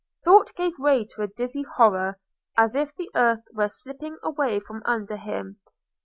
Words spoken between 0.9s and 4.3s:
to a dizzy horror, as if the earth were slipping